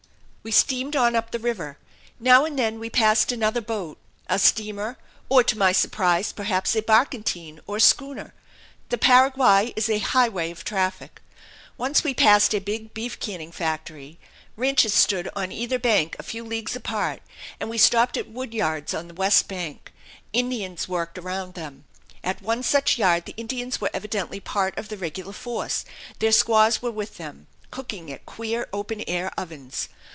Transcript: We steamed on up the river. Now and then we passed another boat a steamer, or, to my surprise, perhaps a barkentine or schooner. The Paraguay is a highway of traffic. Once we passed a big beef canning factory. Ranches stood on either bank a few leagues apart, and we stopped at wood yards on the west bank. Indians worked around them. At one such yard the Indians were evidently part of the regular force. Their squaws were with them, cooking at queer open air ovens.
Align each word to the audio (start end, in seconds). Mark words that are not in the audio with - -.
We 0.43 0.49
steamed 0.51 0.95
on 0.95 1.15
up 1.15 1.29
the 1.29 1.37
river. 1.37 1.77
Now 2.19 2.45
and 2.45 2.57
then 2.57 2.79
we 2.79 2.89
passed 2.89 3.31
another 3.31 3.61
boat 3.61 3.99
a 4.25 4.39
steamer, 4.39 4.97
or, 5.29 5.43
to 5.43 5.55
my 5.55 5.71
surprise, 5.71 6.31
perhaps 6.33 6.75
a 6.75 6.81
barkentine 6.81 7.59
or 7.67 7.79
schooner. 7.79 8.33
The 8.89 8.97
Paraguay 8.97 9.71
is 9.75 9.87
a 9.87 9.99
highway 9.99 10.49
of 10.49 10.63
traffic. 10.63 11.21
Once 11.77 12.03
we 12.03 12.15
passed 12.15 12.55
a 12.55 12.59
big 12.59 12.91
beef 12.95 13.19
canning 13.19 13.51
factory. 13.51 14.17
Ranches 14.55 14.95
stood 14.95 15.29
on 15.35 15.51
either 15.51 15.77
bank 15.77 16.15
a 16.17 16.23
few 16.23 16.43
leagues 16.43 16.75
apart, 16.75 17.21
and 17.59 17.69
we 17.69 17.77
stopped 17.77 18.17
at 18.17 18.27
wood 18.27 18.51
yards 18.51 18.95
on 18.95 19.07
the 19.07 19.13
west 19.13 19.47
bank. 19.47 19.93
Indians 20.33 20.87
worked 20.87 21.19
around 21.19 21.53
them. 21.53 21.83
At 22.23 22.41
one 22.41 22.63
such 22.63 22.97
yard 22.97 23.25
the 23.25 23.35
Indians 23.37 23.79
were 23.79 23.91
evidently 23.93 24.39
part 24.39 24.75
of 24.75 24.89
the 24.89 24.97
regular 24.97 25.33
force. 25.33 25.85
Their 26.17 26.31
squaws 26.31 26.81
were 26.81 26.89
with 26.89 27.17
them, 27.17 27.45
cooking 27.69 28.11
at 28.11 28.25
queer 28.25 28.67
open 28.73 29.03
air 29.07 29.31
ovens. 29.37 29.87